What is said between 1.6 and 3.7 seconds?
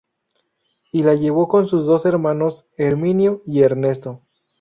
sus dos hermanos: Herminio y